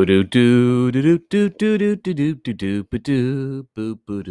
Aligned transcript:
Boo 0.00 0.06
boo 3.74 3.96
boo 4.06 4.22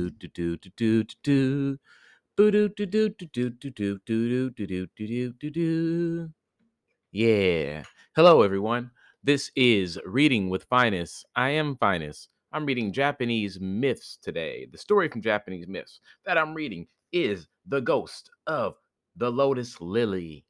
Yeah. 7.12 7.84
Hello 8.16 8.42
everyone. 8.42 8.90
This 9.24 9.52
is 9.56 10.00
Reading 10.08 10.50
with 10.50 10.64
Phines. 10.64 11.24
I 11.36 11.50
am 11.52 11.76
Phines. 11.76 12.30
I'm 12.52 12.66
reading 12.66 12.92
Japanese 12.92 13.60
myths 13.60 14.18
today. 14.24 14.68
The 14.72 14.78
story 14.80 15.08
from 15.08 15.22
Japanese 15.22 15.68
myths 15.68 16.00
that 16.26 16.40
I'm 16.40 16.56
reading 16.56 16.88
is 17.12 17.48
The 17.68 17.82
Ghost 17.82 18.32
of 18.48 18.74
the 19.16 19.32
Lotus 19.32 19.80
Lily. 19.80 20.46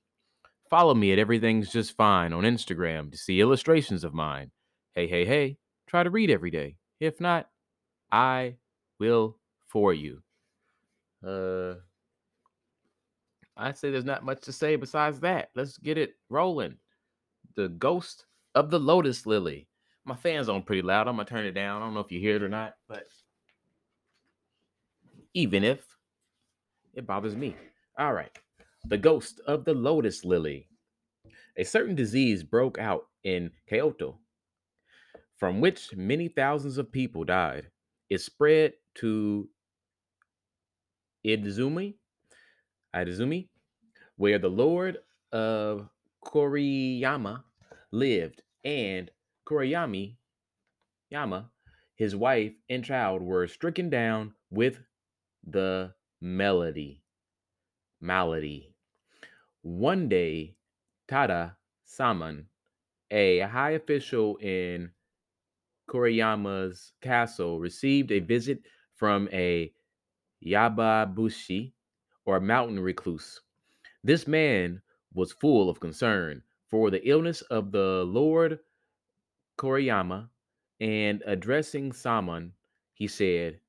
Follow 0.70 0.95
me 0.95 1.11
at 1.11 1.20
Everything's 1.20 1.73
Just 1.73 1.97
Fine 1.97 2.31
on 2.31 2.43
Instagram 2.43 3.11
to 3.11 3.17
see 3.17 3.41
illustrations 3.41 4.05
of 4.05 4.13
mine. 4.13 4.51
Hey, 4.95 5.07
hey, 5.07 5.25
hey, 5.25 5.57
try 5.87 6.03
to 6.03 6.09
read 6.09 6.29
every 6.29 6.52
day. 6.52 6.75
If 6.99 7.21
not, 7.21 7.47
I 8.11 8.55
will 8.99 9.38
for 9.67 9.93
you. 9.93 10.21
Uh, 11.25 11.75
I'd 13.55 13.77
say 13.77 13.91
there's 13.91 14.05
not 14.05 14.23
much 14.23 14.41
to 14.41 14.52
say 14.52 14.75
besides 14.75 15.20
that. 15.20 15.49
Let's 15.55 15.77
get 15.77 15.97
it 15.97 16.16
rolling. 16.30 16.77
The 17.55 17.70
Ghost 17.70 18.25
of 18.55 18.70
the 18.71 18.80
Lotus 18.80 19.25
Lily. 19.25 19.67
My 20.05 20.16
fan's 20.16 20.49
on 20.49 20.63
pretty 20.63 20.81
loud. 20.81 21.08
I'm 21.08 21.17
gonna 21.17 21.27
turn 21.27 21.45
it 21.45 21.52
down. 21.52 21.81
I 21.81 21.85
don't 21.85 21.94
know 21.94 21.99
if 21.99 22.11
you 22.11 22.19
hear 22.19 22.38
it 22.38 22.44
or 22.44 22.49
not, 22.49 22.73
but 22.88 23.05
even 25.33 25.63
if 25.63 25.85
it 26.95 27.05
bothers 27.05 27.35
me. 27.35 27.55
All 27.97 28.13
right. 28.13 28.31
The 28.85 28.97
Ghost 28.97 29.41
of 29.45 29.66
the 29.66 29.73
Lotus 29.73 30.25
Lily. 30.25 30.67
A 31.58 31.63
certain 31.63 31.95
disease 31.95 32.44
broke 32.44 32.80
out 32.80 33.08
in 33.23 33.52
Kyoto, 33.67 34.17
from 35.39 35.61
which 35.61 35.95
many 35.95 36.27
thousands 36.27 36.77
of 36.77 36.91
people 36.91 37.23
died. 37.23 37.67
It 38.09 38.19
spread 38.22 38.73
to 38.95 39.50
Idzumi, 41.25 41.95
Idzumi, 42.94 43.47
where 44.17 44.39
the 44.39 44.49
Lord 44.49 44.97
of 45.31 45.88
Koriyama 46.25 47.44
lived, 47.91 48.41
and 48.64 49.09
Koriyami 49.47 50.17
Yama, 51.09 51.49
his 51.95 52.16
wife 52.16 52.53
and 52.69 52.83
child 52.83 53.21
were 53.21 53.47
stricken 53.47 53.89
down 53.89 54.33
with 54.52 54.80
the 55.45 55.94
melody. 56.21 57.02
Malady. 58.02 58.73
One 59.61 60.08
day, 60.08 60.55
Tada 61.09 61.55
Saman, 61.86 62.47
a 63.11 63.39
high 63.39 63.71
official 63.71 64.38
in 64.38 64.92
Koriyama's 65.90 66.94
castle, 67.02 67.59
received 67.59 68.12
a 68.12 68.20
visit 68.20 68.59
from 68.94 69.28
a 69.34 69.73
Yamabushi, 70.45 71.73
or 72.26 72.40
mountain 72.40 72.80
recluse. 72.80 73.42
This 74.04 74.28
man 74.28 74.82
was 75.14 75.32
full 75.34 75.70
of 75.70 75.80
concern 75.80 76.44
for 76.70 76.92
the 76.92 77.06
illness 77.10 77.42
of 77.42 77.72
the 77.72 78.06
Lord 78.06 78.60
Koriyama, 79.58 80.30
and 80.80 81.23
addressing 81.26 81.92
Saman, 81.92 82.54
he 82.94 83.08
said, 83.08 83.60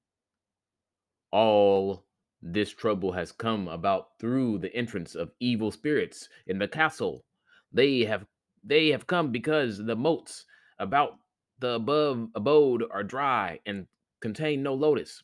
All 1.32 2.04
this 2.42 2.70
trouble 2.70 3.12
has 3.12 3.32
come 3.32 3.66
about 3.66 4.18
through 4.18 4.58
the 4.58 4.74
entrance 4.74 5.14
of 5.14 5.32
evil 5.40 5.70
spirits 5.70 6.28
in 6.46 6.58
the 6.58 6.68
castle. 6.68 7.24
They 7.72 8.04
have 8.04 8.26
they 8.62 8.88
have 8.88 9.06
come 9.06 9.32
because 9.32 9.78
the 9.78 9.96
moats 9.96 10.44
about 10.78 11.18
the 11.60 11.74
above 11.74 12.28
abode 12.34 12.84
are 12.90 13.04
dry 13.04 13.60
and 13.66 13.86
contain 14.20 14.62
no 14.62 14.74
lotus. 14.74 15.22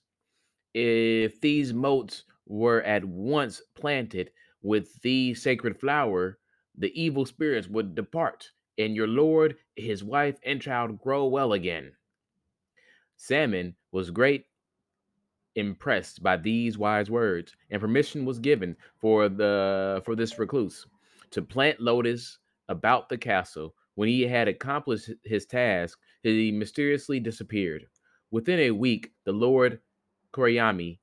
If 0.75 1.41
these 1.41 1.73
moats 1.73 2.25
were 2.47 2.83
at 2.83 3.05
once 3.05 3.63
planted 3.75 4.31
with 4.63 5.01
the 5.03 5.35
sacred 5.35 5.79
flower, 5.79 6.39
the 6.77 6.93
evil 7.01 7.25
spirits 7.25 7.69
would 7.69 7.95
depart, 7.95 8.51
and 8.79 8.95
your 8.95 9.07
lord, 9.07 9.57
his 9.77 10.05
wife, 10.05 10.39
and 10.45 10.61
child 10.61 11.01
grow 11.01 11.27
well 11.27 11.55
again. 11.55 11.93
Salmon 13.17 13.75
was 13.93 14.11
great 14.11 14.47
impressed 15.55 16.23
by 16.23 16.37
these 16.37 16.77
wise 16.77 17.11
words, 17.11 17.57
and 17.71 17.81
permission 17.81 18.25
was 18.27 18.39
given 18.39 18.77
for 18.99 19.29
the 19.29 20.03
for 20.05 20.15
this 20.15 20.39
recluse 20.39 20.87
to 21.31 21.41
plant 21.43 21.81
lotus 21.81 22.39
about 22.69 23.09
the 23.09 23.19
castle. 23.19 23.75
When 23.97 24.09
he 24.09 24.23
had 24.23 24.47
accomplished 24.47 25.11
his 25.25 25.47
task, 25.47 25.99
he 26.23 26.53
mysteriously 26.53 27.19
disappeared. 27.19 27.87
Within 28.31 28.61
a 28.61 28.71
week, 28.71 29.13
the 29.25 29.33
Lord 29.33 29.81
Koriyami, 30.33 30.99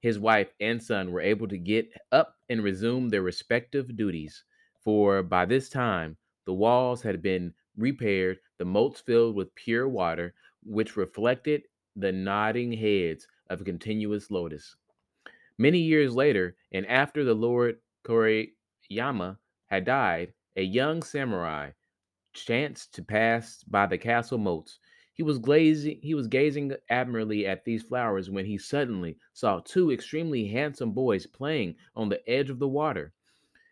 his 0.00 0.18
wife, 0.18 0.52
and 0.60 0.82
son 0.82 1.12
were 1.12 1.20
able 1.20 1.46
to 1.48 1.56
get 1.56 1.90
up 2.10 2.36
and 2.48 2.64
resume 2.64 3.08
their 3.08 3.22
respective 3.22 3.96
duties. 3.96 4.44
For 4.82 5.22
by 5.22 5.44
this 5.44 5.68
time, 5.68 6.16
the 6.46 6.52
walls 6.54 7.02
had 7.02 7.22
been 7.22 7.54
repaired, 7.76 8.40
the 8.58 8.64
moats 8.64 9.00
filled 9.00 9.36
with 9.36 9.54
pure 9.54 9.88
water, 9.88 10.34
which 10.64 10.96
reflected 10.96 11.62
the 11.94 12.10
nodding 12.10 12.72
heads 12.72 13.28
of 13.50 13.60
a 13.60 13.64
continuous 13.64 14.32
lotus. 14.32 14.74
Many 15.58 15.78
years 15.78 16.12
later, 16.14 16.56
and 16.72 16.86
after 16.86 17.22
the 17.22 17.34
Lord 17.34 17.78
Koriyama 18.04 19.38
had 19.66 19.84
died, 19.84 20.32
a 20.58 20.62
young 20.62 21.04
samurai 21.04 21.70
chanced 22.32 22.92
to 22.92 23.00
pass 23.00 23.62
by 23.62 23.86
the 23.86 23.96
castle 23.96 24.38
moats. 24.38 24.80
He 25.14 25.22
was 25.22 25.38
glazing 25.38 26.00
he 26.02 26.14
was 26.14 26.26
gazing 26.26 26.72
admiringly 26.90 27.46
at 27.46 27.64
these 27.64 27.84
flowers 27.84 28.28
when 28.28 28.44
he 28.44 28.58
suddenly 28.58 29.18
saw 29.32 29.60
two 29.60 29.92
extremely 29.92 30.48
handsome 30.48 30.90
boys 30.90 31.28
playing 31.28 31.76
on 31.94 32.08
the 32.08 32.28
edge 32.28 32.50
of 32.50 32.58
the 32.58 32.66
water. 32.66 33.12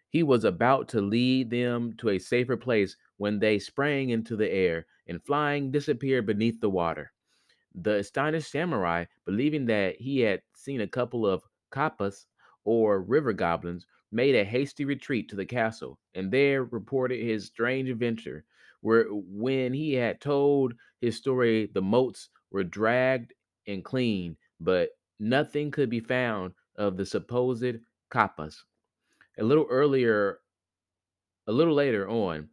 He 0.08 0.22
was 0.22 0.44
about 0.44 0.88
to 0.90 1.00
lead 1.00 1.50
them 1.50 1.92
to 1.94 2.10
a 2.10 2.20
safer 2.20 2.56
place 2.56 2.96
when 3.16 3.40
they 3.40 3.58
sprang 3.58 4.10
into 4.10 4.36
the 4.36 4.48
air 4.48 4.86
and 5.08 5.24
flying 5.24 5.72
disappeared 5.72 6.24
beneath 6.24 6.60
the 6.60 6.70
water. 6.70 7.10
The 7.74 7.96
astonished 7.96 8.52
samurai, 8.52 9.06
believing 9.24 9.66
that 9.66 9.96
he 9.96 10.20
had 10.20 10.42
seen 10.54 10.80
a 10.80 10.86
couple 10.86 11.26
of 11.26 11.42
kappas 11.72 12.26
or 12.66 13.00
river 13.00 13.32
goblins, 13.32 13.86
made 14.12 14.34
a 14.34 14.44
hasty 14.44 14.84
retreat 14.84 15.28
to 15.30 15.36
the 15.36 15.46
castle 15.46 15.98
and 16.14 16.30
there 16.30 16.64
reported 16.64 17.20
his 17.20 17.46
strange 17.46 17.88
adventure. 17.88 18.44
Where 18.82 19.08
uh, 19.08 19.14
when 19.14 19.72
he 19.72 19.94
had 19.94 20.20
told 20.20 20.74
his 21.00 21.16
story, 21.16 21.70
the 21.72 21.80
moats 21.80 22.28
were 22.50 22.64
dragged 22.64 23.32
and 23.66 23.84
cleaned, 23.84 24.36
but 24.60 24.90
nothing 25.18 25.70
could 25.70 25.88
be 25.90 26.00
found 26.00 26.52
of 26.76 26.96
the 26.96 27.06
supposed 27.06 27.76
kappas. 28.10 28.64
A 29.38 29.44
little 29.44 29.66
earlier, 29.70 30.40
a 31.46 31.52
little 31.52 31.74
later 31.74 32.08
on, 32.08 32.48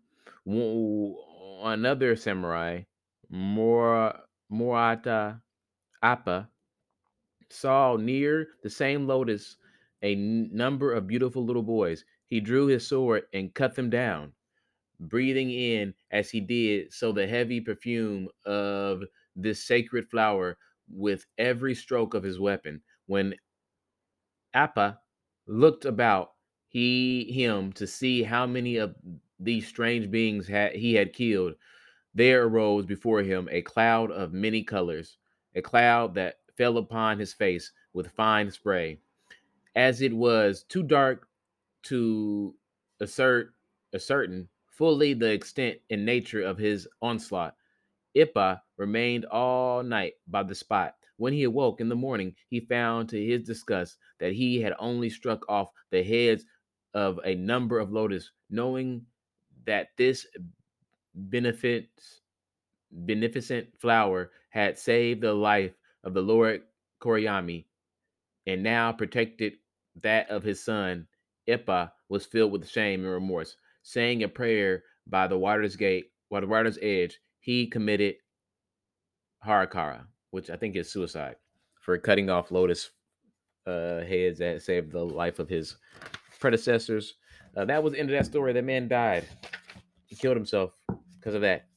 another 0.46 2.16
samurai, 2.16 2.82
Mor 3.30 4.20
Morata 4.50 5.42
Appa, 6.02 6.50
saw 7.50 7.96
near 7.96 8.50
the 8.64 8.70
same 8.70 9.08
lotus 9.08 9.58
a 10.04 10.16
number 10.16 10.94
of 10.94 11.08
beautiful 11.08 11.44
little 11.44 11.64
boys. 11.64 12.04
He 12.28 12.40
drew 12.40 12.68
his 12.68 12.86
sword 12.86 13.24
and 13.34 13.54
cut 13.54 13.76
them 13.76 13.90
down, 13.90 14.34
breathing 15.00 15.50
in 15.50 15.94
as 16.12 16.30
he 16.30 16.42
did 16.42 16.94
so 16.94 17.12
the 17.12 17.26
heavy 17.26 17.62
perfume 17.62 18.28
of 18.46 19.04
this 19.36 19.64
sacred 19.64 20.10
flower 20.10 20.58
with 20.90 21.26
every 21.38 21.74
stroke 21.74 22.14
of 22.14 22.24
his 22.24 22.40
weapon. 22.40 22.82
When 23.08 23.34
Appa 24.54 25.00
looked 25.48 25.86
about 25.86 26.32
he 26.68 27.32
him 27.32 27.72
to 27.74 27.88
see 27.88 28.24
how 28.24 28.46
many 28.46 28.78
of 28.78 28.96
these 29.40 29.68
strange 29.68 30.10
beings 30.10 30.48
had 30.48 30.74
he 30.74 30.94
had 30.94 31.14
killed, 31.14 31.54
there 32.14 32.44
arose 32.44 32.86
before 32.86 33.22
him 33.22 33.48
a 33.52 33.62
cloud 33.62 34.12
of 34.12 34.34
many 34.34 34.64
colors, 34.64 35.18
a 35.56 35.62
cloud 35.62 36.16
that 36.16 36.40
fell 36.58 36.78
upon 36.78 37.20
his 37.20 37.34
face 37.34 37.72
with 37.94 38.12
fine 38.12 38.52
spray. 38.52 39.00
As 39.76 40.02
it 40.02 40.14
was 40.14 40.64
too 40.64 40.84
dark 40.84 41.28
to 41.84 42.56
assert 43.00 43.54
ascertain 43.94 44.48
fully 44.68 45.14
the 45.14 45.32
extent 45.32 45.80
and 45.90 46.06
nature 46.06 46.42
of 46.42 46.58
his 46.58 46.88
onslaught, 47.02 47.56
Ippa 48.16 48.62
remained 48.78 49.26
all 49.26 49.84
night 49.84 50.14
by 50.28 50.44
the 50.44 50.56
spot. 50.56 50.96
When 51.18 51.34
he 51.34 51.44
awoke 51.44 51.80
in 51.80 51.90
the 51.90 51.96
morning, 51.96 52.36
he 52.50 52.60
found 52.60 53.10
to 53.10 53.24
his 53.24 53.44
disgust 53.44 53.98
that 54.20 54.34
he 54.34 54.62
had 54.62 54.74
only 54.80 55.10
struck 55.10 55.48
off 55.50 55.70
the 55.90 56.04
heads 56.04 56.46
of 56.94 57.20
a 57.24 57.36
number 57.36 57.80
of 57.80 57.92
lotus, 57.92 58.32
knowing 58.50 59.06
that 59.66 59.90
this 59.98 60.28
benefit 61.16 61.90
beneficent 62.92 63.68
flower 63.80 64.32
had 64.50 64.78
saved 64.78 65.22
the 65.22 65.34
life 65.34 65.74
of 66.04 66.14
the 66.14 66.22
Lord 66.22 66.64
Koriyami 67.00 67.66
and 68.48 68.64
now 68.64 68.92
protected 68.92 69.54
that 70.02 70.30
of 70.30 70.44
his 70.44 70.64
son, 70.64 71.08
Ippa 71.48 71.92
was 72.10 72.26
filled 72.26 72.52
with 72.52 72.68
shame 72.68 73.02
and 73.04 73.14
remorse. 73.14 73.56
Saying 73.84 74.24
a 74.24 74.28
prayer 74.28 74.84
by 75.08 75.28
the 75.28 75.38
water's 75.38 75.76
gate, 75.76 76.12
by 76.32 76.40
the 76.40 76.48
water's 76.48 76.80
edge, 76.82 77.20
he 77.40 77.68
committed 77.68 78.16
harakara, 79.46 80.06
which 80.32 80.50
I 80.50 80.56
think 80.56 80.76
is 80.76 80.92
suicide, 80.92 81.36
for 81.82 81.98
cutting 81.98 82.30
off 82.30 82.52
lotus 82.52 82.92
uh, 83.68 84.00
heads 84.02 84.40
that 84.40 84.62
saved 84.62 84.92
the 84.92 85.04
life 85.04 85.40
of 85.40 85.50
his 85.50 85.76
predecessors. 86.40 87.16
Uh, 87.56 87.66
that 87.66 87.84
was 87.84 87.94
the 87.94 88.00
end 88.00 88.10
of 88.10 88.18
that 88.18 88.26
story. 88.26 88.54
That 88.54 88.64
man 88.64 88.88
died. 88.88 89.26
He 90.06 90.16
killed 90.16 90.38
himself 90.38 90.72
because 91.20 91.36
of 91.36 91.42
that. 91.42 91.68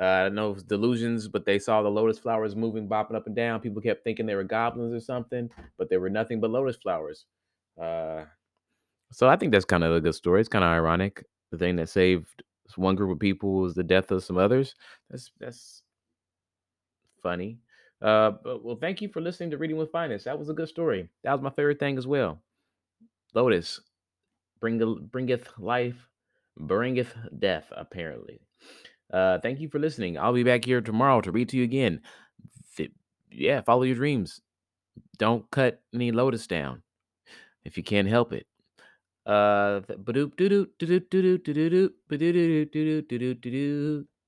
Uh, 0.00 0.04
I 0.04 0.22
don't 0.24 0.34
know 0.34 0.52
if 0.52 0.66
delusions, 0.66 1.26
but 1.26 1.44
they 1.44 1.58
saw 1.58 1.82
the 1.82 1.88
lotus 1.88 2.18
flowers 2.18 2.54
moving, 2.54 2.88
bopping 2.88 3.16
up 3.16 3.26
and 3.26 3.34
down. 3.34 3.60
People 3.60 3.82
kept 3.82 4.04
thinking 4.04 4.26
they 4.26 4.36
were 4.36 4.44
goblins 4.44 4.94
or 4.94 5.00
something, 5.00 5.50
but 5.76 5.90
they 5.90 5.96
were 5.96 6.10
nothing 6.10 6.40
but 6.40 6.50
lotus 6.50 6.76
flowers. 6.76 7.26
Uh, 7.80 8.24
so 9.12 9.28
I 9.28 9.36
think 9.36 9.52
that's 9.52 9.64
kind 9.64 9.84
of 9.84 9.92
a 9.92 10.00
good 10.00 10.14
story. 10.14 10.40
It's 10.40 10.48
kind 10.48 10.64
of 10.64 10.70
ironic. 10.70 11.24
The 11.50 11.58
thing 11.58 11.76
that 11.76 11.88
saved 11.88 12.42
one 12.76 12.94
group 12.94 13.10
of 13.10 13.18
people 13.18 13.54
was 13.54 13.74
the 13.74 13.82
death 13.82 14.10
of 14.10 14.22
some 14.22 14.36
others. 14.36 14.74
That's 15.10 15.30
that's 15.40 15.82
funny. 17.22 17.58
Uh, 18.00 18.32
but 18.44 18.64
well, 18.64 18.76
thank 18.76 19.00
you 19.00 19.08
for 19.08 19.20
listening 19.20 19.50
to 19.50 19.58
Reading 19.58 19.76
with 19.76 19.90
Phines. 19.90 20.24
That 20.24 20.38
was 20.38 20.48
a 20.48 20.54
good 20.54 20.68
story. 20.68 21.08
That 21.24 21.32
was 21.32 21.42
my 21.42 21.50
favorite 21.50 21.80
thing 21.80 21.98
as 21.98 22.06
well. 22.06 22.40
Lotus, 23.34 23.80
bring 24.60 25.08
bringeth 25.10 25.48
life, 25.58 26.08
bringeth 26.56 27.14
death. 27.38 27.66
Apparently. 27.76 28.40
Uh, 29.12 29.38
thank 29.38 29.60
you 29.60 29.68
for 29.68 29.78
listening. 29.78 30.18
I'll 30.18 30.32
be 30.32 30.44
back 30.44 30.64
here 30.64 30.80
tomorrow 30.80 31.20
to 31.22 31.32
read 31.32 31.48
to 31.50 31.56
you 31.56 31.64
again. 31.64 32.00
Th- 32.76 32.92
yeah, 33.30 33.60
follow 33.62 33.82
your 33.82 33.96
dreams. 33.96 34.40
Don't 35.18 35.50
cut 35.50 35.80
any 35.94 36.12
lotus 36.12 36.46
down 36.46 36.82
if 37.64 37.76
you 37.76 37.82
can't 37.82 38.08
help 38.08 38.32
it. 38.32 38.46
Uh, 39.26 39.80